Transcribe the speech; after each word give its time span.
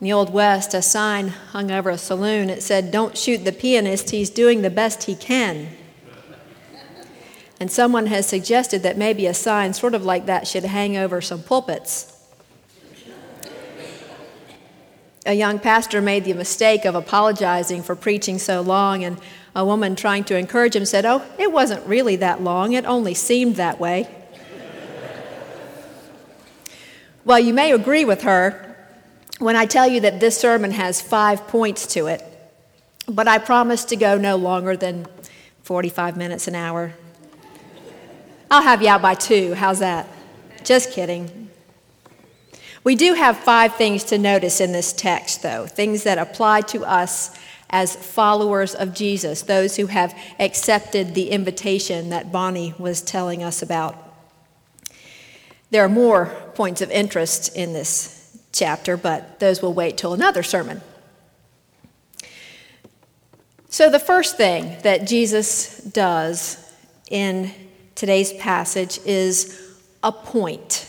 In 0.00 0.04
the 0.04 0.12
Old 0.12 0.32
West, 0.32 0.74
a 0.74 0.82
sign 0.82 1.28
hung 1.28 1.72
over 1.72 1.90
a 1.90 1.98
saloon. 1.98 2.50
It 2.50 2.62
said, 2.62 2.92
Don't 2.92 3.18
shoot 3.18 3.44
the 3.44 3.50
pianist, 3.50 4.10
he's 4.10 4.30
doing 4.30 4.62
the 4.62 4.70
best 4.70 5.04
he 5.04 5.16
can. 5.16 5.70
And 7.58 7.72
someone 7.72 8.06
has 8.06 8.28
suggested 8.28 8.84
that 8.84 8.96
maybe 8.96 9.26
a 9.26 9.34
sign 9.34 9.74
sort 9.74 9.94
of 9.94 10.04
like 10.04 10.26
that 10.26 10.46
should 10.46 10.64
hang 10.64 10.96
over 10.96 11.20
some 11.20 11.42
pulpits. 11.42 12.14
A 15.26 15.34
young 15.34 15.58
pastor 15.58 16.00
made 16.00 16.24
the 16.24 16.32
mistake 16.32 16.84
of 16.84 16.94
apologizing 16.94 17.82
for 17.82 17.96
preaching 17.96 18.38
so 18.38 18.60
long, 18.60 19.02
and 19.02 19.18
a 19.56 19.64
woman 19.64 19.96
trying 19.96 20.22
to 20.24 20.36
encourage 20.36 20.76
him 20.76 20.84
said, 20.84 21.04
Oh, 21.04 21.24
it 21.40 21.50
wasn't 21.50 21.84
really 21.88 22.14
that 22.16 22.40
long, 22.40 22.72
it 22.74 22.84
only 22.84 23.14
seemed 23.14 23.56
that 23.56 23.80
way. 23.80 24.08
well, 27.24 27.40
you 27.40 27.52
may 27.52 27.72
agree 27.72 28.04
with 28.04 28.22
her 28.22 28.67
when 29.38 29.56
I 29.56 29.66
tell 29.66 29.86
you 29.86 30.00
that 30.00 30.20
this 30.20 30.36
sermon 30.38 30.72
has 30.72 31.00
five 31.00 31.46
points 31.46 31.86
to 31.94 32.06
it, 32.06 32.22
but 33.06 33.28
I 33.28 33.38
promise 33.38 33.84
to 33.86 33.96
go 33.96 34.18
no 34.18 34.36
longer 34.36 34.76
than 34.76 35.06
45 35.62 36.16
minutes 36.16 36.48
an 36.48 36.54
hour. 36.54 36.94
I'll 38.50 38.62
have 38.62 38.82
you 38.82 38.88
out 38.88 39.02
by 39.02 39.14
two. 39.14 39.54
How's 39.54 39.78
that? 39.78 40.08
Just 40.64 40.92
kidding. 40.92 41.50
We 42.84 42.96
do 42.96 43.14
have 43.14 43.36
five 43.36 43.74
things 43.74 44.04
to 44.04 44.18
notice 44.18 44.60
in 44.60 44.72
this 44.72 44.92
text, 44.92 45.42
though, 45.42 45.66
things 45.66 46.04
that 46.04 46.18
apply 46.18 46.62
to 46.62 46.84
us 46.84 47.36
as 47.70 47.94
followers 47.94 48.74
of 48.74 48.94
Jesus, 48.94 49.42
those 49.42 49.76
who 49.76 49.86
have 49.86 50.18
accepted 50.38 51.14
the 51.14 51.30
invitation 51.30 52.08
that 52.10 52.32
Bonnie 52.32 52.74
was 52.78 53.02
telling 53.02 53.42
us 53.42 53.60
about. 53.60 53.96
There 55.70 55.84
are 55.84 55.88
more 55.88 56.26
points 56.54 56.80
of 56.80 56.90
interest 56.90 57.54
in 57.54 57.74
this 57.74 58.17
chapter, 58.52 58.96
but 58.96 59.40
those 59.40 59.62
will 59.62 59.74
wait 59.74 59.96
till 59.96 60.12
another 60.12 60.42
sermon. 60.42 60.80
So, 63.70 63.90
the 63.90 63.98
first 63.98 64.36
thing 64.36 64.76
that 64.82 65.06
Jesus 65.06 65.78
does 65.78 66.72
in 67.10 67.50
today's 67.94 68.32
passage 68.32 68.98
is 69.04 69.76
appoint. 70.02 70.86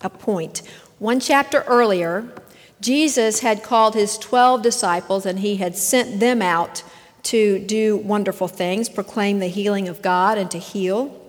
Appoint. 0.00 0.62
One 0.98 1.20
chapter 1.20 1.62
earlier, 1.68 2.32
Jesus 2.80 3.40
had 3.40 3.62
called 3.62 3.94
his 3.94 4.18
12 4.18 4.62
disciples 4.62 5.24
and 5.26 5.38
he 5.38 5.56
had 5.56 5.76
sent 5.76 6.20
them 6.20 6.42
out 6.42 6.82
to 7.24 7.58
do 7.58 7.96
wonderful 7.96 8.48
things, 8.48 8.88
proclaim 8.88 9.38
the 9.38 9.48
healing 9.48 9.88
of 9.88 10.00
God, 10.02 10.38
and 10.38 10.50
to 10.50 10.58
heal. 10.58 11.20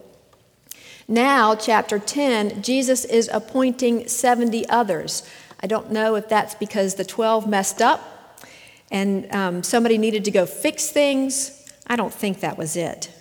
Now, 1.08 1.56
chapter 1.56 2.00
10, 2.00 2.62
Jesus 2.62 3.06
is 3.06 3.30
appointing 3.32 4.08
70 4.08 4.68
others 4.70 5.28
I 5.60 5.68
don't 5.68 5.92
know 5.92 6.16
if 6.16 6.30
that's 6.30 6.56
because 6.56 6.96
the 6.96 7.06
12 7.06 7.48
messed 7.48 7.82
up 7.82 8.46
and 8.92 9.32
um, 9.34 9.64
somebody 9.64 9.98
needed 9.98 10.26
to 10.26 10.32
go 10.32 10.46
fix 10.46 10.90
things. 10.90 11.70
I 11.88 11.96
don't 11.96 12.14
think 12.14 12.42
that 12.42 12.58
was 12.58 12.76
it. 12.76 13.12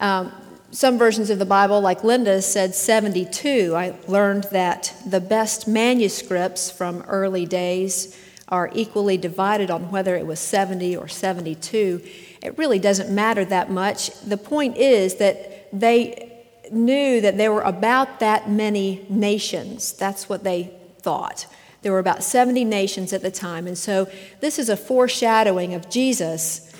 Um, 0.00 0.32
some 0.70 0.98
versions 0.98 1.30
of 1.30 1.38
the 1.38 1.46
Bible, 1.46 1.80
like 1.80 2.04
Linda, 2.04 2.42
said 2.42 2.74
72. 2.74 3.74
I 3.74 3.96
learned 4.08 4.44
that 4.52 4.94
the 5.06 5.20
best 5.20 5.68
manuscripts 5.68 6.70
from 6.70 7.02
early 7.02 7.46
days 7.46 8.18
are 8.48 8.70
equally 8.74 9.16
divided 9.16 9.70
on 9.70 9.90
whether 9.90 10.16
it 10.16 10.26
was 10.26 10.38
70 10.38 10.96
or 10.96 11.08
72. 11.08 12.02
It 12.42 12.58
really 12.58 12.78
doesn't 12.78 13.12
matter 13.12 13.44
that 13.44 13.70
much. 13.70 14.20
The 14.20 14.36
point 14.36 14.76
is 14.76 15.16
that 15.16 15.68
they 15.72 16.44
knew 16.70 17.20
that 17.20 17.38
there 17.38 17.52
were 17.52 17.62
about 17.62 18.20
that 18.20 18.50
many 18.50 19.06
nations. 19.08 19.92
That's 19.92 20.28
what 20.28 20.44
they 20.44 20.75
thought. 21.06 21.46
There 21.82 21.92
were 21.92 22.00
about 22.00 22.24
70 22.24 22.64
nations 22.64 23.12
at 23.12 23.22
the 23.22 23.30
time, 23.30 23.68
and 23.68 23.78
so 23.78 24.10
this 24.40 24.58
is 24.58 24.68
a 24.68 24.76
foreshadowing 24.76 25.72
of 25.72 25.88
Jesus 25.88 26.74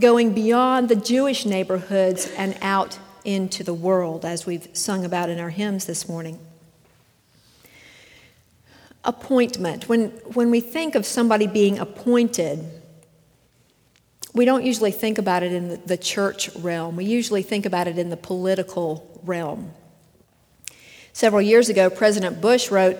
going 0.00 0.34
beyond 0.34 0.88
the 0.88 0.96
Jewish 0.96 1.46
neighborhoods 1.46 2.28
and 2.36 2.58
out 2.60 2.98
into 3.24 3.62
the 3.62 3.72
world, 3.72 4.24
as 4.24 4.44
we've 4.44 4.66
sung 4.72 5.04
about 5.04 5.28
in 5.28 5.38
our 5.38 5.50
hymns 5.50 5.84
this 5.84 6.08
morning. 6.08 6.40
Appointment. 9.04 9.88
When, 9.88 10.08
when 10.34 10.50
we 10.50 10.58
think 10.58 10.96
of 10.96 11.06
somebody 11.06 11.46
being 11.46 11.78
appointed, 11.78 12.64
we 14.32 14.44
don't 14.44 14.64
usually 14.64 14.90
think 14.90 15.18
about 15.18 15.44
it 15.44 15.52
in 15.52 15.68
the, 15.68 15.76
the 15.76 15.96
church 15.96 16.52
realm. 16.56 16.96
We 16.96 17.04
usually 17.04 17.42
think 17.42 17.64
about 17.64 17.86
it 17.86 17.96
in 17.96 18.10
the 18.10 18.16
political 18.16 19.20
realm. 19.22 19.70
Several 21.12 21.40
years 21.40 21.68
ago, 21.68 21.90
President 21.90 22.40
Bush 22.40 22.72
wrote 22.72 22.98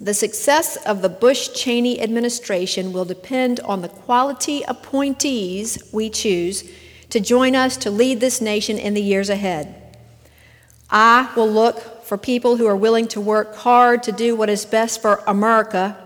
the 0.00 0.14
success 0.14 0.76
of 0.86 1.02
the 1.02 1.10
Bush 1.10 1.50
Cheney 1.52 2.00
administration 2.00 2.92
will 2.92 3.04
depend 3.04 3.60
on 3.60 3.82
the 3.82 3.88
quality 3.88 4.62
appointees 4.62 5.82
we 5.92 6.08
choose 6.08 6.64
to 7.10 7.20
join 7.20 7.54
us 7.54 7.76
to 7.76 7.90
lead 7.90 8.18
this 8.18 8.40
nation 8.40 8.78
in 8.78 8.94
the 8.94 9.02
years 9.02 9.28
ahead. 9.28 9.74
I 10.88 11.30
will 11.36 11.50
look 11.50 12.04
for 12.04 12.16
people 12.16 12.56
who 12.56 12.66
are 12.66 12.76
willing 12.76 13.08
to 13.08 13.20
work 13.20 13.54
hard 13.56 14.02
to 14.04 14.12
do 14.12 14.34
what 14.34 14.48
is 14.48 14.64
best 14.64 15.02
for 15.02 15.22
America, 15.26 15.96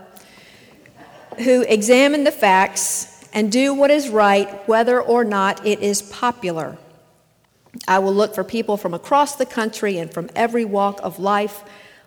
who 1.37 1.61
examine 1.61 2.25
the 2.25 2.31
facts 2.31 3.23
and 3.33 3.49
do 3.49 3.73
what 3.73 3.91
is 3.91 4.09
right, 4.09 4.67
whether 4.67 5.01
or 5.01 5.23
not 5.23 5.65
it 5.65 5.79
is 5.79 6.01
popular. 6.01 6.77
I 7.87 7.99
will 7.99 8.13
look 8.13 8.35
for 8.35 8.43
people 8.43 8.75
from 8.75 8.93
across 8.93 9.35
the 9.35 9.45
country 9.45 9.97
and 9.97 10.13
from 10.13 10.29
every 10.35 10.65
walk 10.65 10.99
of 11.01 11.17
life 11.17 11.63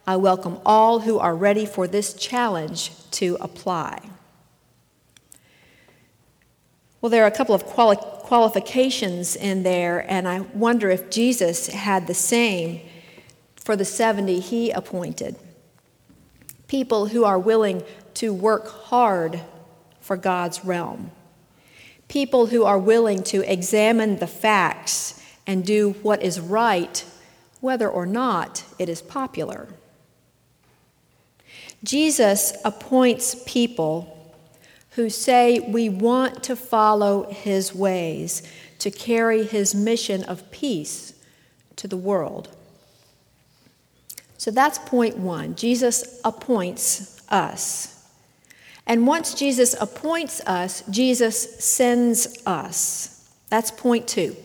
I 0.09 0.17
welcome 0.17 0.59
all 0.65 1.01
who 1.01 1.19
are 1.19 1.37
ready 1.37 1.67
for 1.67 1.87
this 1.87 2.15
challenge 2.15 2.93
to 3.11 3.37
apply. 3.43 4.01
Well, 7.03 7.11
there 7.11 7.25
are 7.25 7.27
a 7.27 7.31
couple 7.31 7.55
of 7.55 7.67
quali- 7.67 7.99
qualifications 7.99 9.37
in 9.37 9.65
there, 9.65 10.11
and 10.11 10.27
I 10.27 10.41
wonder 10.41 10.89
if 10.89 11.11
Jesus 11.11 11.67
had 11.67 12.07
the 12.07 12.15
same 12.15 12.81
for 13.57 13.77
the 13.77 13.85
70 13.85 14.41
he 14.41 14.71
appointed. 14.71 15.37
People 16.69 17.09
who 17.09 17.27
are 17.27 17.39
willing 17.39 17.83
to 18.15 18.33
work 18.33 18.67
hard 18.67 19.43
for 20.01 20.17
God's 20.17 20.65
realm. 20.65 21.11
People 22.09 22.47
who 22.47 22.65
are 22.65 22.79
willing 22.79 23.23
to 23.25 23.43
examine 23.43 24.21
the 24.21 24.27
facts 24.27 25.23
and 25.47 25.67
do 25.67 25.91
what 26.01 26.23
is 26.23 26.41
right, 26.41 27.05
whether 27.61 27.91
or 27.91 28.07
not 28.07 28.65
it 28.79 28.89
is 28.89 29.03
popular. 29.03 29.69
Jesus 31.85 32.53
appoints 32.65 33.37
people 33.47 34.15
who 34.93 35.09
say 35.09 35.61
we 35.61 35.89
want 35.89 36.43
to 36.45 36.57
follow 36.57 37.31
his 37.31 37.75
ways 37.75 38.43
to 38.81 38.91
carry 38.91 39.45
his 39.45 39.75
mission 39.75 40.25
of 40.25 40.51
peace 40.51 41.15
to 41.77 41.87
the 41.87 41.97
world. 41.97 42.49
So 44.39 44.51
that's 44.51 44.79
point 44.79 45.19
one. 45.19 45.55
Jesus 45.57 46.21
appoints 46.25 47.21
us. 47.29 48.07
And 48.87 49.07
once 49.07 49.35
Jesus 49.35 49.75
appoints 49.81 50.41
us, 50.47 50.83
Jesus 50.89 51.63
sends 51.65 52.43
us. 52.47 53.31
That's 53.51 53.71
point 53.71 54.09
two. 54.09 54.37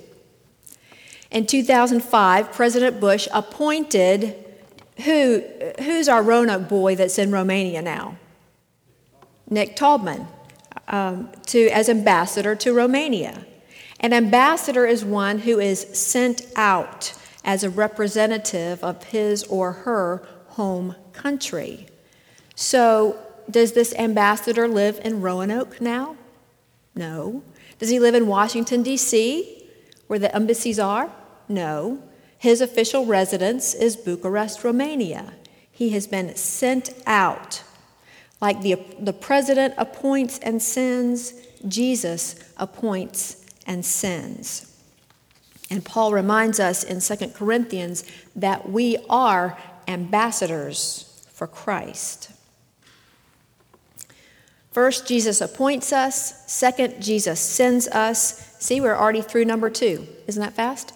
In 1.32 1.48
2005, 1.48 2.52
President 2.52 3.00
Bush 3.00 3.28
appointed 3.34 4.43
who, 5.02 5.44
who's 5.80 6.08
our 6.08 6.22
Roanoke 6.22 6.70
boy 6.70 6.96
that's 6.96 7.18
in 7.18 7.32
Romania 7.32 7.82
now? 7.82 8.18
Nick 9.50 9.76
Taubman, 9.76 10.28
um, 10.88 11.30
to, 11.48 11.70
as 11.70 11.90
ambassador 11.90 12.56
to 12.56 12.74
Romania. 12.74 13.46
An 14.00 14.14
ambassador 14.14 14.86
is 14.86 15.04
one 15.04 15.40
who 15.40 15.60
is 15.60 15.82
sent 15.98 16.42
out 16.56 17.14
as 17.44 17.64
a 17.64 17.70
representative 17.70 18.84
of 18.84 19.04
his 19.06 19.44
or 19.46 19.72
her 19.72 20.28
home 20.50 20.96
country. 21.14 21.88
So, 22.56 23.18
does 23.50 23.74
this 23.74 23.94
ambassador 23.96 24.68
live 24.68 25.00
in 25.04 25.22
Roanoke 25.22 25.82
now? 25.82 26.16
No. 26.96 27.44
Does 27.80 27.90
he 27.90 28.00
live 28.00 28.16
in 28.16 28.28
Washington, 28.28 28.84
D.C., 28.84 29.68
where 30.08 30.20
the 30.20 30.34
embassies 30.34 30.80
are? 30.80 31.12
No. 31.50 32.02
His 32.44 32.60
official 32.60 33.06
residence 33.06 33.74
is 33.74 33.96
Bucharest, 33.96 34.66
Romania. 34.66 35.32
He 35.72 35.92
has 35.92 36.08
been 36.08 36.36
sent 36.36 36.90
out. 37.08 37.64
Like 38.42 38.60
the, 38.60 38.84
the 39.00 39.14
president 39.14 39.76
appoints 39.78 40.40
and 40.40 40.62
sends, 40.62 41.36
Jesus 41.66 42.36
appoints 42.58 43.46
and 43.66 43.86
sends. 43.86 44.78
And 45.70 45.86
Paul 45.86 46.12
reminds 46.12 46.60
us 46.60 46.84
in 46.84 47.00
2 47.00 47.30
Corinthians 47.30 48.04
that 48.36 48.70
we 48.70 48.98
are 49.10 49.58
ambassadors 49.88 51.26
for 51.32 51.48
Christ. 51.48 52.30
First, 54.74 55.08
Jesus 55.08 55.40
appoints 55.40 55.94
us. 55.94 56.44
Second, 56.52 57.02
Jesus 57.02 57.40
sends 57.40 57.88
us. 57.88 58.58
See, 58.60 58.82
we're 58.82 58.98
already 58.98 59.22
through 59.22 59.46
number 59.46 59.70
two. 59.70 60.06
Isn't 60.28 60.42
that 60.42 60.56
fast? 60.56 60.92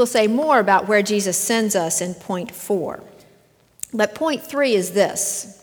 We'll 0.00 0.06
say 0.06 0.28
more 0.28 0.58
about 0.58 0.88
where 0.88 1.02
Jesus 1.02 1.36
sends 1.36 1.76
us 1.76 2.00
in 2.00 2.14
point 2.14 2.52
four. 2.52 3.02
But 3.92 4.14
point 4.14 4.42
three 4.42 4.72
is 4.72 4.92
this 4.92 5.62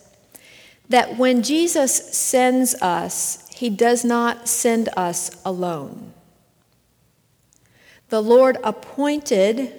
that 0.90 1.18
when 1.18 1.42
Jesus 1.42 2.16
sends 2.16 2.76
us, 2.76 3.50
he 3.50 3.72
does 3.72 4.06
not 4.06 4.48
send 4.48 4.90
us 4.96 5.42
alone. 5.44 6.14
The 8.10 8.22
Lord 8.22 8.60
appointed 8.64 9.74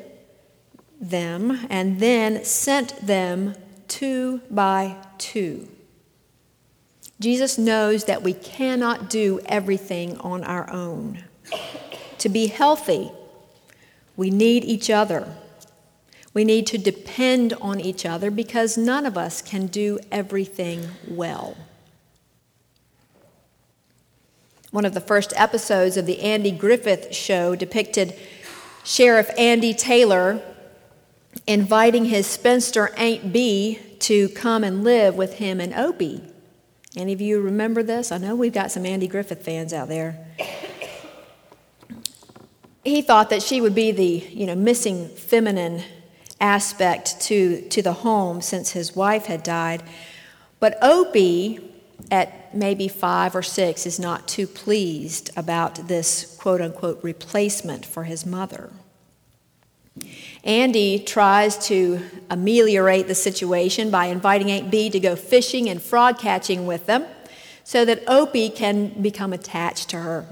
them 1.00 1.68
and 1.70 2.00
then 2.00 2.44
sent 2.44 3.06
them 3.06 3.54
two 3.86 4.40
by 4.50 4.96
two. 5.18 5.68
Jesus 7.20 7.58
knows 7.58 8.06
that 8.06 8.24
we 8.24 8.32
cannot 8.34 9.08
do 9.08 9.38
everything 9.46 10.18
on 10.18 10.42
our 10.42 10.68
own. 10.68 11.22
To 12.18 12.28
be 12.28 12.48
healthy, 12.48 13.12
we 14.18 14.30
need 14.30 14.64
each 14.64 14.90
other. 14.90 15.32
We 16.34 16.44
need 16.44 16.66
to 16.66 16.76
depend 16.76 17.54
on 17.54 17.80
each 17.80 18.04
other 18.04 18.30
because 18.32 18.76
none 18.76 19.06
of 19.06 19.16
us 19.16 19.40
can 19.40 19.68
do 19.68 20.00
everything 20.10 20.88
well. 21.08 21.56
One 24.72 24.84
of 24.84 24.92
the 24.92 25.00
first 25.00 25.32
episodes 25.36 25.96
of 25.96 26.04
the 26.04 26.20
Andy 26.20 26.50
Griffith 26.50 27.14
Show 27.14 27.54
depicted 27.54 28.14
Sheriff 28.84 29.30
Andy 29.38 29.72
Taylor 29.72 30.42
inviting 31.46 32.06
his 32.06 32.26
spinster 32.26 32.92
Aunt 32.96 33.32
Bee 33.32 33.78
to 34.00 34.28
come 34.30 34.64
and 34.64 34.82
live 34.82 35.14
with 35.14 35.34
him 35.34 35.60
and 35.60 35.72
Opie. 35.72 36.22
Any 36.96 37.12
of 37.12 37.20
you 37.20 37.40
remember 37.40 37.84
this? 37.84 38.10
I 38.10 38.18
know 38.18 38.34
we've 38.34 38.52
got 38.52 38.72
some 38.72 38.84
Andy 38.84 39.06
Griffith 39.06 39.44
fans 39.44 39.72
out 39.72 39.88
there. 39.88 40.26
He 42.88 43.02
thought 43.02 43.28
that 43.28 43.42
she 43.42 43.60
would 43.60 43.74
be 43.74 43.92
the, 43.92 44.26
you 44.30 44.46
know, 44.46 44.54
missing 44.54 45.08
feminine 45.08 45.82
aspect 46.40 47.20
to, 47.22 47.60
to 47.68 47.82
the 47.82 47.92
home 47.92 48.40
since 48.40 48.70
his 48.70 48.96
wife 48.96 49.26
had 49.26 49.42
died. 49.42 49.82
But 50.58 50.78
Opie, 50.80 51.60
at 52.10 52.54
maybe 52.54 52.88
five 52.88 53.36
or 53.36 53.42
six, 53.42 53.84
is 53.84 54.00
not 54.00 54.26
too 54.26 54.46
pleased 54.46 55.30
about 55.36 55.88
this 55.88 56.34
quote 56.40 56.62
unquote 56.62 57.04
replacement 57.04 57.84
for 57.84 58.04
his 58.04 58.24
mother. 58.24 58.70
Andy 60.42 60.98
tries 60.98 61.58
to 61.66 62.00
ameliorate 62.30 63.06
the 63.06 63.14
situation 63.14 63.90
by 63.90 64.06
inviting 64.06 64.50
Aunt 64.50 64.70
Bee 64.70 64.88
to 64.88 64.98
go 64.98 65.14
fishing 65.14 65.68
and 65.68 65.82
frog 65.82 66.18
catching 66.18 66.66
with 66.66 66.86
them 66.86 67.04
so 67.64 67.84
that 67.84 68.02
Opie 68.08 68.48
can 68.48 69.02
become 69.02 69.34
attached 69.34 69.90
to 69.90 69.98
her. 69.98 70.24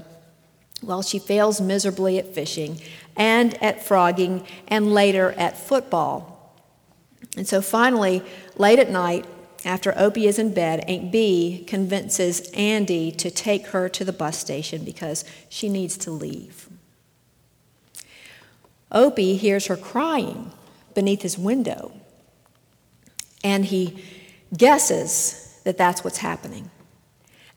Well, 0.81 1.01
she 1.01 1.19
fails 1.19 1.59
miserably 1.59 2.19
at 2.19 2.33
fishing 2.33 2.79
and 3.15 3.61
at 3.63 3.83
frogging 3.83 4.45
and 4.67 4.93
later 4.93 5.31
at 5.33 5.57
football. 5.57 6.55
And 7.35 7.47
so 7.47 7.61
finally, 7.61 8.23
late 8.57 8.79
at 8.79 8.89
night, 8.89 9.25
after 9.65 9.93
Opie 9.97 10.27
is 10.27 10.39
in 10.39 10.53
bed, 10.53 10.81
Aunt 10.87 11.11
Bee 11.11 11.63
convinces 11.67 12.49
Andy 12.51 13.11
to 13.13 13.31
take 13.31 13.67
her 13.67 13.89
to 13.89 14.05
the 14.05 14.13
bus 14.13 14.37
station 14.37 14.83
because 14.83 15.25
she 15.49 15.67
needs 15.67 15.97
to 15.97 16.11
leave. 16.11 16.69
Opie 18.91 19.35
hears 19.35 19.67
her 19.67 19.75
crying 19.75 20.51
beneath 20.93 21.21
his 21.21 21.37
window, 21.37 21.91
and 23.43 23.65
he 23.65 24.03
guesses 24.55 25.59
that 25.63 25.77
that's 25.77 26.03
what's 26.03 26.19
happening. 26.19 26.71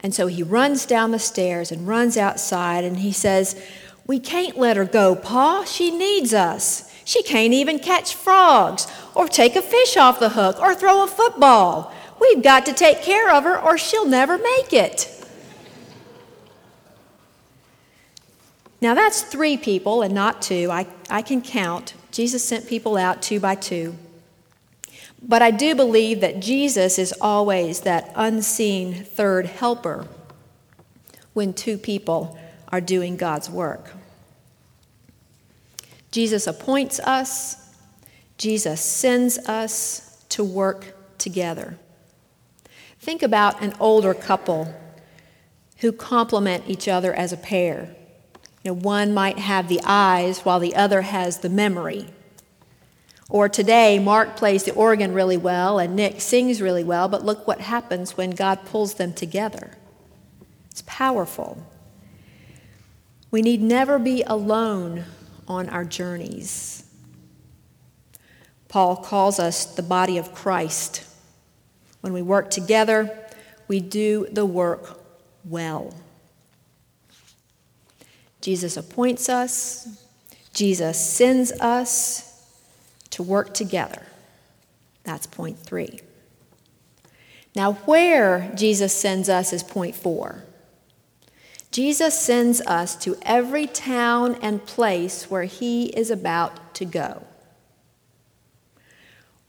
And 0.03 0.15
so 0.15 0.27
he 0.27 0.43
runs 0.43 0.87
down 0.87 1.11
the 1.11 1.19
stairs 1.19 1.71
and 1.71 1.87
runs 1.87 2.17
outside, 2.17 2.85
and 2.85 2.99
he 2.99 3.13
says, 3.13 3.61
We 4.07 4.19
can't 4.19 4.57
let 4.57 4.77
her 4.77 4.85
go, 4.85 5.15
Pa. 5.15 5.65
She 5.65 5.91
needs 5.91 6.33
us. 6.33 6.91
She 7.05 7.23
can't 7.23 7.53
even 7.53 7.79
catch 7.79 8.15
frogs, 8.15 8.87
or 9.15 9.29
take 9.29 9.57
a 9.57 9.63
fish 9.63 9.97
off 9.97 10.21
the 10.21 10.31
hook, 10.31 10.59
or 10.61 10.75
throw 10.75 11.03
a 11.03 11.07
football. 11.07 11.93
We've 12.21 12.43
got 12.43 12.67
to 12.67 12.73
take 12.73 13.03
care 13.03 13.35
of 13.35 13.45
her, 13.45 13.61
or 13.61 13.77
she'll 13.77 14.07
never 14.07 14.39
make 14.39 14.73
it. 14.73 15.17
Now, 18.81 18.95
that's 18.95 19.23
three 19.23 19.57
people 19.57 20.03
and 20.03 20.15
not 20.15 20.41
two. 20.41 20.71
I, 20.71 20.87
I 21.11 21.21
can 21.21 21.43
count. 21.43 21.95
Jesus 22.11 22.43
sent 22.43 22.67
people 22.67 22.97
out 22.97 23.21
two 23.21 23.39
by 23.39 23.55
two. 23.55 23.97
But 25.23 25.43
I 25.43 25.51
do 25.51 25.75
believe 25.75 26.21
that 26.21 26.41
Jesus 26.41 26.99
is 26.99 27.15
always 27.21 27.81
that 27.81 28.13
unseen 28.15 28.95
third 28.95 29.47
helper 29.47 30.07
when 31.35 31.53
two 31.53 31.79
people 31.79 32.39
are 32.69 32.81
doing 32.81 33.17
God's 33.17 33.51
work. 33.51 33.93
Jesus 36.11 36.47
appoints 36.47 36.99
us, 37.01 37.57
Jesus 38.39 38.81
sends 38.81 39.39
us 39.47 40.25
to 40.31 40.43
work 40.43 41.19
together. 41.19 41.79
Think 42.99 43.23
about 43.23 43.63
an 43.63 43.75
older 43.79 44.15
couple 44.15 44.75
who 45.79 45.93
complement 45.93 46.65
each 46.67 46.89
other 46.89 47.15
as 47.15 47.33
a 47.33 47.37
pair. 47.37 47.95
You 48.63 48.73
know, 48.73 48.81
one 48.81 49.15
might 49.15 49.39
have 49.39 49.69
the 49.69 49.81
eyes 49.85 50.41
while 50.41 50.59
the 50.59 50.75
other 50.75 51.03
has 51.03 51.39
the 51.39 51.49
memory. 51.49 52.09
Or 53.31 53.49
today, 53.49 54.01
Mark 54.01 54.37
plays 54.37 54.65
the 54.65 54.75
organ 54.75 55.15
really 55.15 55.37
well 55.37 55.79
and 55.79 55.95
Nick 55.95 56.21
sings 56.21 56.61
really 56.61 56.83
well, 56.83 57.09
but 57.09 57.25
look 57.25 57.47
what 57.47 57.61
happens 57.61 58.17
when 58.17 58.31
God 58.31 58.67
pulls 58.67 58.95
them 58.95 59.15
together. 59.15 59.71
It's 60.71 60.83
powerful. 60.85 61.65
We 63.31 63.41
need 63.41 63.63
never 63.63 64.01
be 64.01 64.25
alone 64.25 65.05
on 65.47 65.69
our 65.69 65.85
journeys. 65.85 66.85
Paul 68.69 68.97
calls 68.97 69.39
us 69.39 69.65
the 69.65 69.83
body 69.83 70.19
of 70.19 70.35
Christ. 70.35 71.05
When 72.01 72.13
we 72.13 72.23
work 72.23 72.51
together, 72.51 73.17
we 73.69 73.79
do 73.79 74.27
the 74.33 74.47
work 74.47 75.01
well. 75.45 75.95
Jesus 78.41 78.77
appoints 78.77 79.29
us, 79.29 80.05
Jesus 80.53 80.99
sends 80.99 81.53
us 81.53 82.30
to 83.11 83.23
work 83.23 83.55
together. 83.55 84.03
That's 85.05 85.27
point 85.27 85.59
three. 85.59 86.01
Now, 87.55 87.73
where 87.73 88.53
Jesus 88.55 88.95
sends 88.95 89.29
us 89.29 89.53
is 89.53 89.63
point 89.63 89.95
four. 89.97 90.45
Jesus 91.73 92.19
sends 92.19 92.61
us 92.63 92.97
to 92.97 93.17
every 93.23 93.67
town 93.67 94.37
and 94.43 94.65
place 94.65 95.31
where 95.31 95.45
he 95.45 95.87
is 95.87 96.11
about 96.11 96.75
to 96.75 96.85
go. 96.85 97.23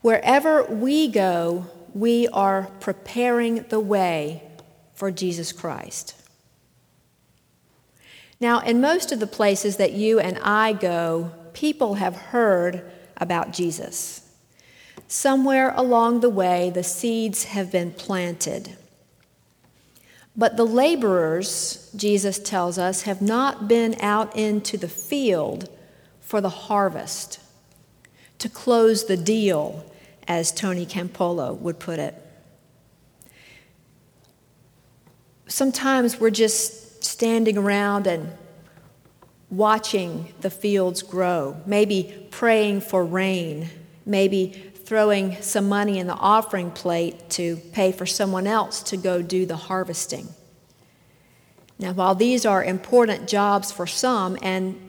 Wherever 0.01 0.63
we 0.63 1.07
go, 1.07 1.67
we 1.93 2.27
are 2.29 2.69
preparing 2.79 3.63
the 3.69 3.79
way 3.79 4.43
for 4.93 5.11
Jesus 5.11 5.51
Christ. 5.51 6.15
Now, 8.39 8.59
in 8.59 8.81
most 8.81 9.11
of 9.11 9.19
the 9.19 9.27
places 9.27 9.77
that 9.77 9.93
you 9.93 10.19
and 10.19 10.39
I 10.43 10.73
go, 10.73 11.31
people 11.53 11.95
have 11.95 12.15
heard 12.15 12.83
about 13.21 13.53
Jesus. 13.53 14.27
Somewhere 15.07 15.73
along 15.77 16.19
the 16.19 16.29
way, 16.29 16.69
the 16.69 16.83
seeds 16.83 17.45
have 17.45 17.71
been 17.71 17.91
planted. 17.91 18.75
But 20.35 20.57
the 20.57 20.65
laborers, 20.65 21.91
Jesus 21.95 22.39
tells 22.39 22.77
us, 22.77 23.03
have 23.03 23.21
not 23.21 23.67
been 23.67 23.95
out 24.01 24.35
into 24.35 24.77
the 24.77 24.87
field 24.89 25.69
for 26.19 26.41
the 26.41 26.49
harvest, 26.49 27.39
to 28.39 28.49
close 28.49 29.05
the 29.05 29.17
deal, 29.17 29.85
as 30.27 30.51
Tony 30.51 30.85
Campolo 30.85 31.57
would 31.59 31.77
put 31.77 31.99
it. 31.99 32.15
Sometimes 35.47 36.19
we're 36.19 36.29
just 36.29 37.03
standing 37.03 37.57
around 37.57 38.07
and 38.07 38.31
watching 39.51 40.33
the 40.41 40.49
fields 40.49 41.03
grow, 41.03 41.61
maybe 41.65 42.27
praying 42.31 42.81
for 42.81 43.05
rain, 43.05 43.69
maybe 44.05 44.71
throwing 44.85 45.39
some 45.41 45.69
money 45.69 45.99
in 45.99 46.07
the 46.07 46.15
offering 46.15 46.71
plate 46.71 47.29
to 47.29 47.57
pay 47.73 47.91
for 47.91 48.05
someone 48.05 48.47
else 48.47 48.81
to 48.81 48.97
go 48.97 49.21
do 49.21 49.45
the 49.45 49.55
harvesting. 49.55 50.27
Now, 51.77 51.93
while 51.93 52.15
these 52.15 52.45
are 52.45 52.63
important 52.63 53.27
jobs 53.27 53.71
for 53.71 53.85
some 53.87 54.37
and 54.41 54.79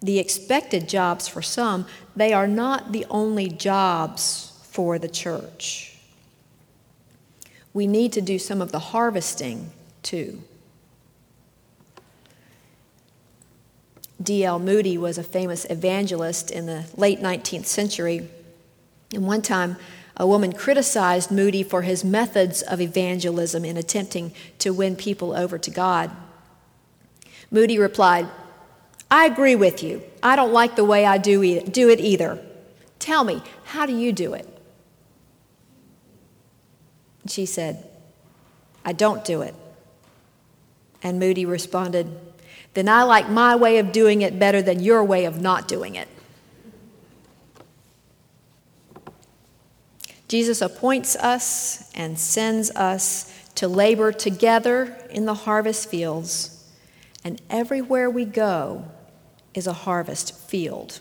the 0.00 0.18
expected 0.18 0.88
jobs 0.88 1.28
for 1.28 1.42
some, 1.42 1.86
they 2.14 2.32
are 2.32 2.46
not 2.46 2.92
the 2.92 3.04
only 3.10 3.48
jobs 3.48 4.52
for 4.62 4.98
the 4.98 5.08
church. 5.08 5.96
We 7.74 7.86
need 7.86 8.12
to 8.12 8.20
do 8.20 8.38
some 8.38 8.62
of 8.62 8.72
the 8.72 8.78
harvesting 8.78 9.70
too. 10.02 10.42
D.L. 14.20 14.58
Moody 14.58 14.98
was 14.98 15.16
a 15.18 15.22
famous 15.22 15.64
evangelist 15.70 16.50
in 16.50 16.66
the 16.66 16.86
late 16.96 17.20
19th 17.20 17.66
century. 17.66 18.28
And 19.14 19.26
one 19.26 19.42
time, 19.42 19.76
a 20.16 20.26
woman 20.26 20.52
criticized 20.52 21.30
Moody 21.30 21.62
for 21.62 21.82
his 21.82 22.04
methods 22.04 22.62
of 22.62 22.80
evangelism 22.80 23.64
in 23.64 23.76
attempting 23.76 24.32
to 24.58 24.72
win 24.72 24.96
people 24.96 25.32
over 25.32 25.58
to 25.58 25.70
God. 25.70 26.10
Moody 27.50 27.78
replied, 27.78 28.26
I 29.10 29.26
agree 29.26 29.54
with 29.54 29.82
you. 29.82 30.02
I 30.22 30.36
don't 30.36 30.52
like 30.52 30.76
the 30.76 30.84
way 30.84 31.06
I 31.06 31.18
do, 31.18 31.60
do 31.60 31.88
it 31.88 32.00
either. 32.00 32.44
Tell 32.98 33.24
me, 33.24 33.42
how 33.64 33.86
do 33.86 33.96
you 33.96 34.12
do 34.12 34.34
it? 34.34 34.46
She 37.28 37.46
said, 37.46 37.88
I 38.84 38.92
don't 38.92 39.24
do 39.24 39.42
it. 39.42 39.54
And 41.02 41.20
Moody 41.20 41.46
responded, 41.46 42.08
Then 42.78 42.88
I 42.88 43.02
like 43.02 43.28
my 43.28 43.56
way 43.56 43.78
of 43.78 43.90
doing 43.90 44.22
it 44.22 44.38
better 44.38 44.62
than 44.62 44.78
your 44.78 45.02
way 45.02 45.24
of 45.24 45.40
not 45.40 45.66
doing 45.66 45.96
it. 45.96 46.06
Jesus 50.28 50.62
appoints 50.62 51.16
us 51.16 51.90
and 51.96 52.16
sends 52.16 52.70
us 52.76 53.50
to 53.56 53.66
labor 53.66 54.12
together 54.12 54.96
in 55.10 55.24
the 55.24 55.34
harvest 55.34 55.90
fields, 55.90 56.70
and 57.24 57.42
everywhere 57.50 58.08
we 58.08 58.24
go 58.24 58.84
is 59.54 59.66
a 59.66 59.72
harvest 59.72 60.38
field. 60.48 61.00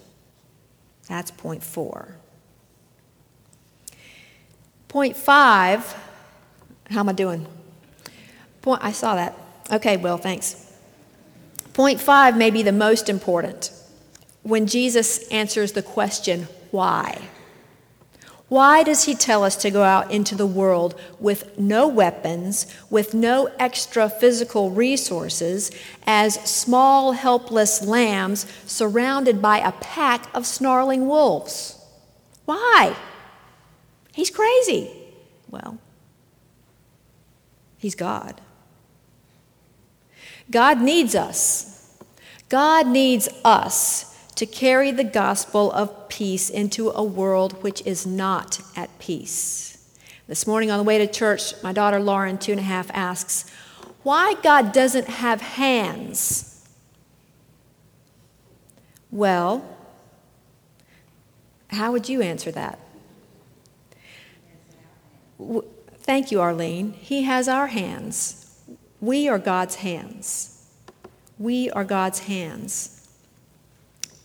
That's 1.07 1.29
point 1.29 1.63
four. 1.63 2.15
Point 4.87 5.15
five, 5.15 5.95
how 6.89 7.01
am 7.01 7.09
I 7.09 7.13
doing? 7.13 7.45
Point, 8.63 8.83
I 8.83 8.91
saw 8.93 9.13
that. 9.13 9.37
Okay, 9.71 9.97
well, 9.97 10.17
thanks. 10.17 10.63
Point 11.77 12.01
five 12.01 12.35
may 12.35 12.49
be 12.49 12.63
the 12.63 12.71
most 12.71 13.07
important 13.07 13.69
when 14.41 14.65
Jesus 14.65 15.27
answers 15.27 15.73
the 15.73 15.83
question, 15.83 16.47
why? 16.71 17.29
Why 18.47 18.81
does 18.81 19.03
he 19.03 19.13
tell 19.13 19.43
us 19.43 19.55
to 19.57 19.69
go 19.69 19.83
out 19.83 20.09
into 20.09 20.33
the 20.33 20.47
world 20.47 20.99
with 21.19 21.59
no 21.59 21.87
weapons, 21.87 22.65
with 22.89 23.13
no 23.13 23.51
extra 23.59 24.09
physical 24.09 24.71
resources, 24.71 25.69
as 26.07 26.33
small, 26.49 27.11
helpless 27.11 27.83
lambs 27.83 28.47
surrounded 28.65 29.39
by 29.39 29.59
a 29.59 29.73
pack 29.73 30.35
of 30.35 30.47
snarling 30.47 31.07
wolves? 31.07 31.79
Why? 32.45 32.95
He's 34.13 34.31
crazy. 34.31 34.89
Well, 35.47 35.77
he's 37.77 37.93
God. 37.93 38.41
God 40.49 40.81
needs 40.81 41.15
us. 41.15 41.97
God 42.49 42.87
needs 42.87 43.27
us 43.43 44.15
to 44.35 44.45
carry 44.45 44.91
the 44.91 45.03
gospel 45.03 45.71
of 45.71 46.07
peace 46.09 46.49
into 46.49 46.89
a 46.91 47.03
world 47.03 47.63
which 47.63 47.81
is 47.85 48.05
not 48.05 48.61
at 48.75 48.97
peace. 48.99 49.95
This 50.27 50.45
morning 50.45 50.69
on 50.71 50.77
the 50.77 50.83
way 50.83 50.97
to 50.99 51.07
church, 51.07 51.53
my 51.63 51.73
daughter 51.73 51.99
Lauren, 51.99 52.37
two 52.37 52.51
and 52.51 52.59
a 52.59 52.63
half, 52.63 52.89
asks, 52.93 53.49
Why 54.03 54.35
God 54.43 54.71
doesn't 54.71 55.07
have 55.07 55.41
hands? 55.41 56.67
Well, 59.09 59.65
how 61.69 61.91
would 61.91 62.07
you 62.07 62.21
answer 62.21 62.51
that? 62.51 62.79
Thank 65.99 66.31
you, 66.31 66.41
Arlene. 66.41 66.93
He 66.93 67.23
has 67.23 67.47
our 67.47 67.67
hands. 67.67 68.46
We 68.99 69.27
are 69.27 69.39
God's 69.39 69.75
hands. 69.75 70.65
We 71.37 71.69
are 71.71 71.83
God's 71.83 72.19
hands. 72.19 73.09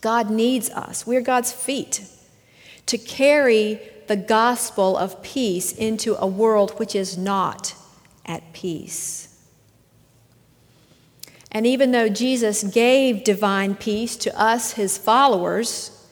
God 0.01 0.31
needs 0.31 0.71
us. 0.71 1.07
We're 1.07 1.21
God's 1.21 1.53
feet 1.53 2.05
to 2.87 2.99
carry 2.99 3.81
the 4.09 4.17
gospel 4.17 4.97
of 4.97 5.23
peace 5.23 5.73
into 5.73 6.17
a 6.17 6.27
world 6.27 6.79
which 6.79 6.95
is 6.95 7.17
not 7.17 7.75
at 8.27 8.53
peace. 8.53 9.29
And 11.51 11.67
even 11.67 11.93
though 11.93 12.09
Jesus 12.09 12.65
gave 12.65 13.25
divine 13.25 13.75
peace 13.75 14.17
to 14.17 14.39
us, 14.41 14.73
his 14.73 14.97
followers, 14.97 16.07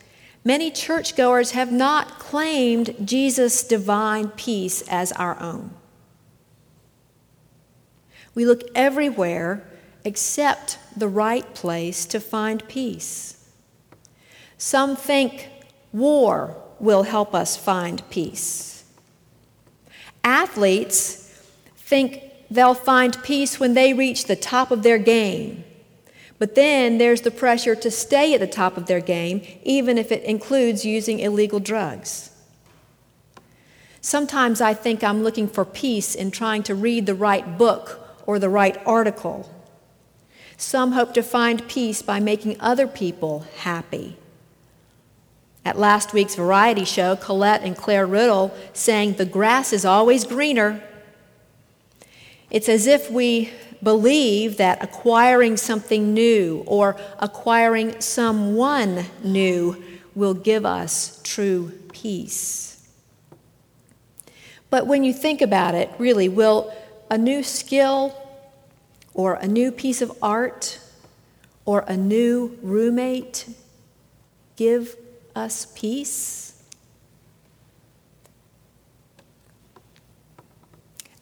many 0.44 0.70
churchgoers 0.70 1.52
have 1.52 1.72
not 1.72 2.18
claimed 2.18 2.94
Jesus' 3.04 3.64
divine 3.64 4.28
peace 4.28 4.82
as 4.88 5.12
our 5.12 5.40
own. 5.40 5.70
We 8.34 8.44
look 8.44 8.62
everywhere 8.74 9.66
except 10.04 10.78
the 10.96 11.08
right 11.08 11.54
place 11.54 12.06
to 12.06 12.20
find 12.20 12.66
peace. 12.68 13.48
Some 14.58 14.96
think 14.96 15.48
war 15.92 16.56
will 16.78 17.04
help 17.04 17.34
us 17.34 17.56
find 17.56 18.02
peace. 18.10 18.84
Athletes 20.24 21.32
think 21.76 22.22
they'll 22.50 22.74
find 22.74 23.22
peace 23.22 23.58
when 23.58 23.74
they 23.74 23.92
reach 23.92 24.24
the 24.24 24.36
top 24.36 24.70
of 24.70 24.82
their 24.82 24.98
game. 24.98 25.64
But 26.38 26.54
then 26.54 26.98
there's 26.98 27.20
the 27.20 27.30
pressure 27.30 27.74
to 27.74 27.90
stay 27.90 28.32
at 28.32 28.40
the 28.40 28.46
top 28.46 28.76
of 28.76 28.86
their 28.86 29.00
game, 29.00 29.42
even 29.62 29.98
if 29.98 30.10
it 30.10 30.24
includes 30.24 30.84
using 30.86 31.20
illegal 31.20 31.60
drugs. 31.60 32.30
Sometimes 34.00 34.62
I 34.62 34.72
think 34.72 35.04
I'm 35.04 35.22
looking 35.22 35.46
for 35.46 35.66
peace 35.66 36.14
in 36.14 36.30
trying 36.30 36.62
to 36.64 36.74
read 36.74 37.04
the 37.04 37.14
right 37.14 37.58
book 37.58 37.99
or 38.30 38.38
the 38.38 38.48
right 38.48 38.80
article. 38.86 39.50
Some 40.56 40.92
hope 40.92 41.12
to 41.14 41.22
find 41.22 41.66
peace 41.66 42.00
by 42.00 42.20
making 42.20 42.60
other 42.60 42.86
people 42.86 43.44
happy. 43.56 44.16
At 45.64 45.76
last 45.76 46.12
week's 46.12 46.36
variety 46.36 46.84
show, 46.84 47.16
Colette 47.16 47.64
and 47.64 47.76
Claire 47.76 48.06
Riddle 48.06 48.56
sang, 48.72 49.14
The 49.14 49.24
grass 49.24 49.72
is 49.72 49.84
always 49.84 50.22
greener. 50.22 50.80
It's 52.52 52.68
as 52.68 52.86
if 52.86 53.10
we 53.10 53.50
believe 53.82 54.58
that 54.58 54.80
acquiring 54.80 55.56
something 55.56 56.14
new 56.14 56.62
or 56.68 56.96
acquiring 57.18 58.00
someone 58.00 59.06
new 59.24 59.82
will 60.14 60.34
give 60.34 60.64
us 60.64 61.20
true 61.24 61.72
peace. 61.92 62.88
But 64.70 64.86
when 64.86 65.02
you 65.02 65.12
think 65.12 65.42
about 65.42 65.74
it, 65.74 65.90
really, 65.98 66.28
will 66.28 66.72
a 67.10 67.18
new 67.18 67.42
skill 67.42 68.16
or 69.12 69.34
a 69.34 69.48
new 69.48 69.72
piece 69.72 70.00
of 70.00 70.12
art 70.22 70.78
or 71.64 71.80
a 71.88 71.96
new 71.96 72.56
roommate 72.62 73.48
give 74.56 74.96
us 75.34 75.66
peace? 75.74 76.62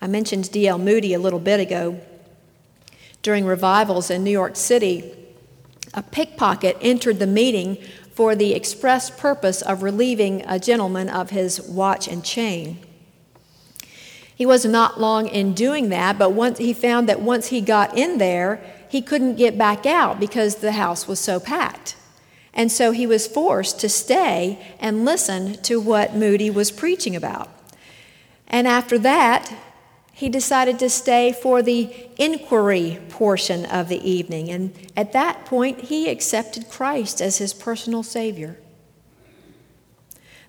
I 0.00 0.06
mentioned 0.06 0.52
D.L. 0.52 0.78
Moody 0.78 1.14
a 1.14 1.18
little 1.18 1.40
bit 1.40 1.58
ago. 1.58 2.00
During 3.22 3.46
revivals 3.46 4.10
in 4.10 4.22
New 4.22 4.30
York 4.30 4.54
City, 4.54 5.12
a 5.92 6.02
pickpocket 6.02 6.76
entered 6.80 7.18
the 7.18 7.26
meeting 7.26 7.78
for 8.12 8.36
the 8.36 8.54
express 8.54 9.10
purpose 9.10 9.60
of 9.60 9.82
relieving 9.82 10.44
a 10.46 10.58
gentleman 10.58 11.08
of 11.08 11.30
his 11.30 11.60
watch 11.60 12.06
and 12.06 12.24
chain. 12.24 12.78
He 14.38 14.46
was 14.46 14.64
not 14.64 15.00
long 15.00 15.26
in 15.26 15.52
doing 15.52 15.88
that, 15.88 16.16
but 16.16 16.30
once 16.30 16.58
he 16.58 16.72
found 16.72 17.08
that 17.08 17.20
once 17.20 17.48
he 17.48 17.60
got 17.60 17.98
in 17.98 18.18
there, 18.18 18.62
he 18.88 19.02
couldn't 19.02 19.34
get 19.34 19.58
back 19.58 19.84
out 19.84 20.20
because 20.20 20.54
the 20.54 20.70
house 20.70 21.08
was 21.08 21.18
so 21.18 21.40
packed. 21.40 21.96
And 22.54 22.70
so 22.70 22.92
he 22.92 23.04
was 23.04 23.26
forced 23.26 23.80
to 23.80 23.88
stay 23.88 24.64
and 24.78 25.04
listen 25.04 25.60
to 25.62 25.80
what 25.80 26.14
Moody 26.14 26.50
was 26.50 26.70
preaching 26.70 27.16
about. 27.16 27.48
And 28.46 28.68
after 28.68 28.96
that, 29.00 29.52
he 30.12 30.28
decided 30.28 30.78
to 30.78 30.88
stay 30.88 31.32
for 31.32 31.60
the 31.60 31.92
inquiry 32.16 33.00
portion 33.08 33.64
of 33.64 33.88
the 33.88 34.08
evening. 34.08 34.50
And 34.50 34.72
at 34.96 35.12
that 35.14 35.46
point, 35.46 35.80
he 35.80 36.08
accepted 36.08 36.70
Christ 36.70 37.20
as 37.20 37.38
his 37.38 37.52
personal 37.52 38.04
Savior. 38.04 38.56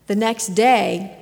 The 0.06 0.16
next 0.16 0.50
day, 0.50 1.19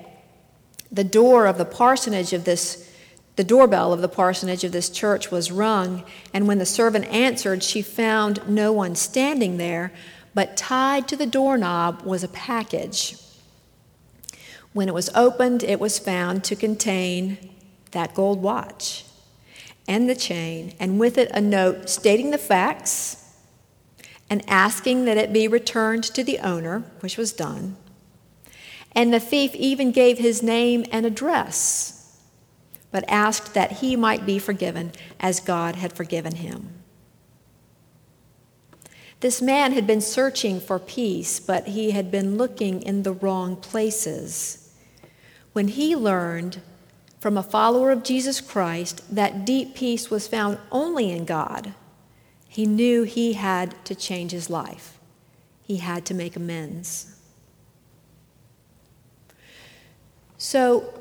the 0.92 1.04
door 1.04 1.46
of 1.46 1.58
the 1.58 1.66
parsonage 1.66 2.34
of 2.34 2.44
this, 2.46 2.92
the 3.36 3.44
doorbell 3.44 3.94
of 3.94 4.02
the 4.02 4.10
parsonage 4.10 4.64
of 4.64 4.72
this 4.72 4.90
church 4.90 5.32
was 5.32 5.52
rung. 5.52 6.04
And 6.34 6.48
when 6.48 6.58
the 6.58 6.66
servant 6.66 7.06
answered, 7.06 7.64
she 7.64 7.82
found 7.82 8.48
no 8.48 8.72
one 8.72 8.96
standing 8.96 9.58
there 9.58 9.92
but 10.34 10.56
tied 10.56 11.08
to 11.08 11.16
the 11.16 11.26
doorknob 11.26 12.04
was 12.04 12.24
a 12.24 12.28
package. 12.28 13.18
When 14.72 14.88
it 14.88 14.94
was 14.94 15.10
opened, 15.16 15.64
it 15.64 15.80
was 15.80 15.98
found 15.98 16.44
to 16.44 16.56
contain 16.56 17.56
that 17.90 18.14
gold 18.14 18.44
watch 18.44 19.04
and 19.88 20.08
the 20.08 20.16
chain, 20.16 20.76
and 20.80 21.00
with 21.00 21.18
it 21.18 21.32
a 21.34 21.42
note 21.42 21.90
stating 21.90 22.30
the 22.30 22.38
facts 22.38 23.34
and 24.30 24.44
asking 24.48 25.06
that 25.06 25.18
it 25.18 25.34
be 25.34 25.48
returned 25.48 26.04
to 26.04 26.24
the 26.24 26.38
owner, 26.38 26.84
which 27.00 27.18
was 27.18 27.32
done. 27.32 27.78
And 28.94 29.14
the 29.14 29.20
thief 29.20 29.54
even 29.56 29.92
gave 29.92 30.18
his 30.18 30.42
name 30.42 30.86
and 30.92 31.06
address, 31.06 32.20
but 32.92 33.06
asked 33.08 33.54
that 33.54 33.74
he 33.74 33.96
might 33.96 34.26
be 34.26 34.40
forgiven 34.40 34.92
as 35.20 35.40
God 35.40 35.76
had 35.76 35.94
forgiven 35.94 36.36
him. 36.36 36.78
This 39.20 39.42
man 39.42 39.72
had 39.72 39.88
been 39.88 40.02
searching 40.02 40.60
for 40.60 40.78
peace, 40.78 41.40
but 41.40 41.70
he 41.70 41.92
had 41.92 42.12
been 42.12 42.38
looking 42.38 42.82
in 42.84 43.04
the 43.04 43.14
wrong 43.14 43.56
places. 43.56 44.74
When 45.54 45.70
he 45.70 45.96
learned 45.96 46.62
from 47.20 47.36
a 47.36 47.44
follower 47.44 47.90
of 47.92 48.04
Jesus 48.04 48.40
Christ 48.40 49.04
that 49.14 49.44
deep 49.44 49.74
peace 49.74 50.12
was 50.12 50.28
found 50.28 50.60
only 50.72 51.12
in 51.12 51.26
God, 51.26 51.74
he 52.48 52.66
knew 52.66 53.04
he 53.04 53.34
had 53.34 53.74
to 53.86 53.96
change 53.96 54.32
his 54.32 54.50
life. 54.50 55.00
He 55.64 55.78
had 55.78 56.06
to 56.06 56.14
make 56.14 56.36
amends. 56.36 57.17
So, 60.38 60.94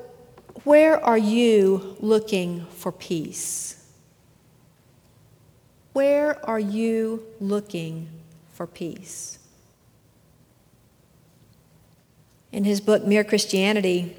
Where 0.65 1.03
are 1.05 1.19
you 1.19 1.97
looking 2.01 2.67
for 2.67 2.91
peace? 2.91 3.85
Where 5.93 6.45
are 6.45 6.59
you 6.59 7.23
looking 7.41 8.09
for 8.53 8.67
peace? 8.67 9.39
In 12.51 12.65
his 12.65 12.81
book, 12.81 13.05
Mere 13.05 13.23
Christianity, 13.23 14.17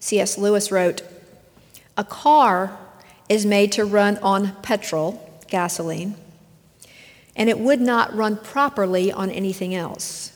C.S. 0.00 0.38
Lewis 0.38 0.72
wrote 0.72 1.02
A 1.96 2.04
car 2.04 2.78
is 3.28 3.46
made 3.46 3.72
to 3.72 3.84
run 3.84 4.18
on 4.18 4.56
petrol, 4.62 5.40
gasoline, 5.48 6.16
and 7.34 7.48
it 7.48 7.58
would 7.58 7.80
not 7.80 8.14
run 8.14 8.36
properly 8.36 9.12
on 9.12 9.30
anything 9.30 9.74
else. 9.74 10.35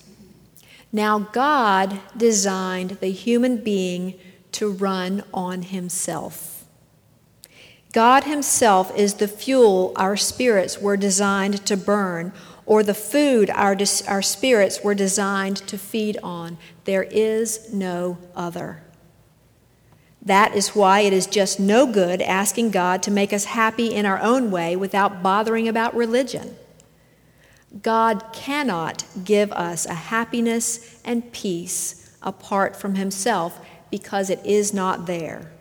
Now, 0.93 1.19
God 1.19 2.01
designed 2.17 2.99
the 3.01 3.13
human 3.13 3.59
being 3.59 4.19
to 4.53 4.71
run 4.71 5.23
on 5.33 5.63
himself. 5.63 6.61
God 7.93 8.25
Himself 8.25 8.97
is 8.97 9.15
the 9.15 9.29
fuel 9.29 9.93
our 9.97 10.17
spirits 10.17 10.79
were 10.79 10.97
designed 10.97 11.67
to 11.67 11.77
burn, 11.77 12.33
or 12.65 12.85
the 12.85 12.95
food 12.95 13.51
our, 13.51 13.77
our 14.07 14.23
spirits 14.23 14.85
were 14.85 14.95
designed 14.95 15.57
to 15.57 15.77
feed 15.77 16.17
on. 16.23 16.57
There 16.85 17.03
is 17.03 17.73
no 17.73 18.19
other. 18.37 18.83
That 20.23 20.55
is 20.55 20.77
why 20.77 21.01
it 21.01 21.13
is 21.13 21.27
just 21.27 21.59
no 21.59 21.91
good 21.91 22.23
asking 22.23 22.71
God 22.71 23.03
to 23.05 23.11
make 23.11 23.33
us 23.33 23.47
happy 23.47 23.93
in 23.93 24.07
our 24.07 24.21
own 24.21 24.53
way 24.53 24.77
without 24.77 25.23
bothering 25.23 25.67
about 25.67 25.97
religion. 25.97 26.55
God 27.83 28.25
cannot 28.33 29.05
give 29.25 29.53
us 29.53 29.87
a 29.87 29.95
happiness 29.95 31.01
and 31.05 31.33
peace 31.33 32.17
apart 32.23 32.75
from 32.75 32.97
Himself 32.97 33.61
because 33.91 34.29
it 34.29 34.45
is 34.45 34.75
not 34.75 35.07
there. 35.07 35.53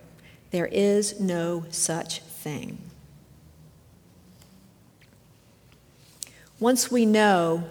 There 0.51 0.67
is 0.67 1.19
no 1.19 1.65
such 1.69 2.21
thing. 2.21 2.79
Once 6.59 6.91
we 6.91 7.05
know 7.05 7.63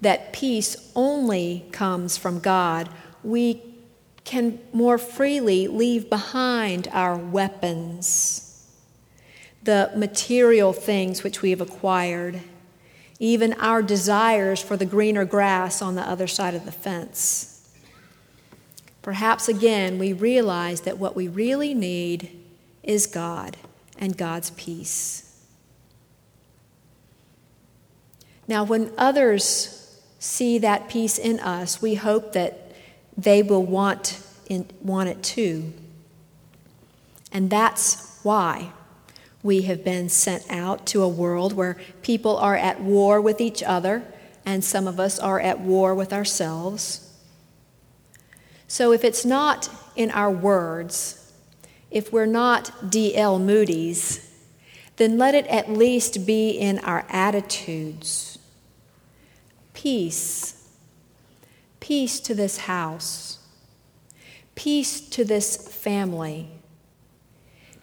that 0.00 0.32
peace 0.32 0.90
only 0.94 1.64
comes 1.72 2.16
from 2.16 2.38
God, 2.38 2.88
we 3.22 3.62
can 4.24 4.58
more 4.72 4.98
freely 4.98 5.66
leave 5.66 6.08
behind 6.08 6.88
our 6.92 7.16
weapons, 7.16 8.66
the 9.62 9.90
material 9.96 10.72
things 10.72 11.22
which 11.22 11.42
we 11.42 11.50
have 11.50 11.60
acquired, 11.60 12.40
even 13.18 13.52
our 13.54 13.82
desires 13.82 14.62
for 14.62 14.76
the 14.76 14.86
greener 14.86 15.24
grass 15.24 15.82
on 15.82 15.94
the 15.94 16.02
other 16.02 16.26
side 16.26 16.54
of 16.54 16.64
the 16.64 16.72
fence. 16.72 17.54
Perhaps 19.02 19.48
again 19.48 19.98
we 19.98 20.12
realize 20.12 20.82
that 20.82 20.98
what 20.98 21.16
we 21.16 21.28
really 21.28 21.74
need 21.74 22.30
is 22.82 23.06
God 23.06 23.56
and 23.98 24.16
God's 24.16 24.50
peace. 24.50 25.24
Now, 28.46 28.64
when 28.64 28.92
others 28.96 30.00
see 30.18 30.58
that 30.58 30.88
peace 30.88 31.18
in 31.18 31.38
us, 31.40 31.82
we 31.82 31.96
hope 31.96 32.32
that 32.32 32.72
they 33.16 33.42
will 33.42 33.64
want, 33.64 34.20
in, 34.48 34.66
want 34.80 35.10
it 35.10 35.22
too. 35.22 35.72
And 37.30 37.50
that's 37.50 38.18
why 38.22 38.72
we 39.42 39.62
have 39.62 39.84
been 39.84 40.08
sent 40.08 40.44
out 40.50 40.86
to 40.86 41.02
a 41.02 41.08
world 41.08 41.52
where 41.52 41.76
people 42.02 42.36
are 42.36 42.56
at 42.56 42.80
war 42.80 43.20
with 43.20 43.40
each 43.40 43.62
other, 43.62 44.02
and 44.44 44.64
some 44.64 44.86
of 44.86 44.98
us 44.98 45.18
are 45.18 45.40
at 45.40 45.60
war 45.60 45.94
with 45.94 46.12
ourselves. 46.12 47.12
So 48.66 48.92
if 48.92 49.04
it's 49.04 49.24
not 49.24 49.70
in 49.96 50.10
our 50.10 50.30
words, 50.30 51.32
if 51.90 52.12
we're 52.12 52.26
not 52.26 52.90
D.L. 52.90 53.38
Moody's, 53.38 54.24
then 54.96 55.16
let 55.16 55.34
it 55.34 55.46
at 55.46 55.70
least 55.70 56.26
be 56.26 56.50
in 56.50 56.78
our 56.80 57.06
attitudes. 57.08 58.38
Peace 59.72 60.58
Peace 61.88 62.20
to 62.20 62.34
this 62.34 62.58
house. 62.58 63.38
Peace 64.54 65.00
to 65.00 65.24
this 65.24 65.56
family. 65.56 66.50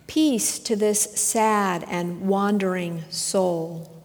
Peace 0.07 0.59
to 0.59 0.75
this 0.75 1.01
sad 1.01 1.83
and 1.87 2.27
wandering 2.27 3.03
soul. 3.09 4.03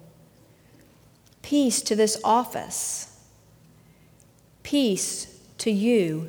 Peace 1.42 1.82
to 1.82 1.94
this 1.94 2.20
office. 2.24 3.18
Peace 4.62 5.40
to 5.58 5.70
you 5.70 6.28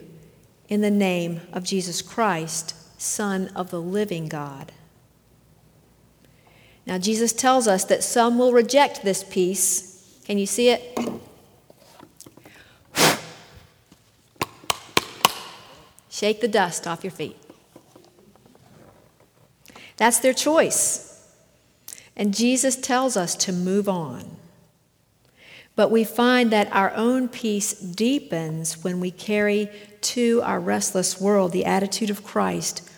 in 0.67 0.81
the 0.81 0.91
name 0.91 1.41
of 1.53 1.63
Jesus 1.63 2.01
Christ, 2.01 2.75
Son 2.99 3.49
of 3.55 3.71
the 3.71 3.81
living 3.81 4.27
God. 4.27 4.71
Now, 6.85 6.97
Jesus 6.97 7.31
tells 7.31 7.67
us 7.67 7.85
that 7.85 8.03
some 8.03 8.37
will 8.37 8.53
reject 8.53 9.03
this 9.03 9.23
peace. 9.23 10.19
Can 10.25 10.37
you 10.37 10.45
see 10.45 10.69
it? 10.69 10.97
Shake 16.09 16.41
the 16.41 16.47
dust 16.47 16.87
off 16.87 17.03
your 17.03 17.11
feet. 17.11 17.37
That's 20.01 20.17
their 20.17 20.33
choice. 20.33 21.31
And 22.15 22.33
Jesus 22.33 22.75
tells 22.75 23.15
us 23.15 23.35
to 23.35 23.53
move 23.53 23.87
on. 23.87 24.35
But 25.75 25.91
we 25.91 26.03
find 26.03 26.51
that 26.51 26.73
our 26.73 26.91
own 26.95 27.29
peace 27.29 27.73
deepens 27.73 28.83
when 28.83 28.99
we 28.99 29.11
carry 29.11 29.69
to 30.01 30.41
our 30.41 30.59
restless 30.59 31.21
world 31.21 31.51
the 31.51 31.65
attitude 31.65 32.09
of 32.09 32.23
Christ 32.23 32.89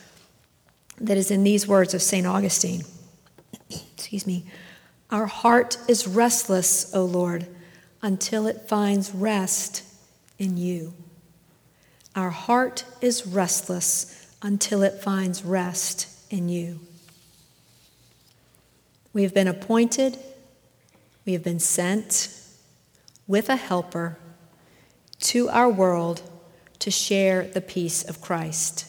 that 0.98 1.18
is 1.18 1.30
in 1.30 1.44
these 1.44 1.68
words 1.68 1.94
of 1.94 2.02
St. 2.02 2.26
Augustine. 2.26 2.84
Excuse 3.70 4.26
me. 4.26 4.46
Our 5.12 5.26
heart 5.26 5.78
is 5.90 6.08
restless, 6.08 6.96
O 6.96 7.04
Lord, 7.04 7.48
until 8.02 8.48
it 8.48 8.70
finds 8.70 9.14
rest 9.14 9.84
in 10.40 10.56
you. 10.56 10.94
Our 12.16 12.30
heart 12.30 12.86
is 13.02 13.28
restless 13.28 14.26
until 14.42 14.84
it 14.84 15.02
finds 15.02 15.44
rest 15.44 16.08
in 16.30 16.48
you. 16.48 16.80
We 19.14 19.24
have 19.24 19.34
been 19.34 19.48
appointed, 19.48 20.18
we 21.26 21.34
have 21.34 21.44
been 21.44 21.60
sent 21.60 22.36
with 23.28 23.48
a 23.48 23.56
helper 23.56 24.18
to 25.20 25.50
our 25.50 25.70
world 25.70 26.22
to 26.80 26.92
share 26.92 27.46
the 27.46 27.62
peace 27.62 28.04
of 28.04 28.20
Christ. 28.20 28.86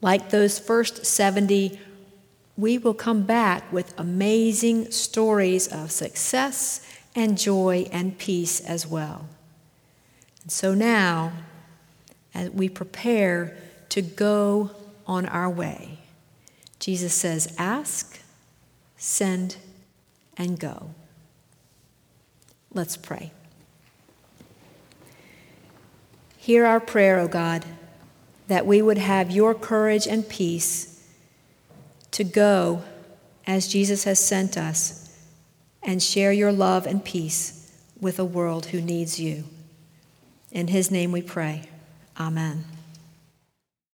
Like 0.00 0.30
those 0.30 0.58
first 0.58 1.04
70, 1.04 1.78
we 2.56 2.78
will 2.78 2.94
come 2.94 3.24
back 3.24 3.70
with 3.72 3.92
amazing 3.98 4.90
stories 4.92 5.66
of 5.66 5.90
success 5.90 6.86
and 7.14 7.36
joy 7.36 7.88
and 7.92 8.16
peace 8.16 8.60
as 8.60 8.86
well. 8.86 9.28
And 10.42 10.52
so 10.52 10.74
now, 10.74 11.32
as 12.34 12.50
we 12.50 12.68
prepare 12.68 13.56
to 13.90 14.02
go 14.02 14.70
on 15.06 15.26
our 15.26 15.48
way. 15.48 15.98
Jesus 16.80 17.14
says, 17.14 17.54
Ask, 17.58 18.20
send, 19.04 19.56
and 20.36 20.58
go. 20.58 20.90
Let's 22.72 22.96
pray. 22.96 23.32
Hear 26.38 26.64
our 26.64 26.80
prayer, 26.80 27.18
O 27.18 27.28
God, 27.28 27.64
that 28.48 28.66
we 28.66 28.80
would 28.82 28.98
have 28.98 29.30
your 29.30 29.54
courage 29.54 30.06
and 30.06 30.28
peace 30.28 31.06
to 32.12 32.24
go 32.24 32.82
as 33.46 33.68
Jesus 33.68 34.04
has 34.04 34.18
sent 34.24 34.56
us 34.56 35.14
and 35.82 36.02
share 36.02 36.32
your 36.32 36.52
love 36.52 36.86
and 36.86 37.04
peace 37.04 37.70
with 38.00 38.18
a 38.18 38.24
world 38.24 38.66
who 38.66 38.80
needs 38.80 39.20
you. 39.20 39.44
In 40.50 40.68
his 40.68 40.90
name 40.90 41.12
we 41.12 41.22
pray. 41.22 41.68
Amen. 42.18 42.64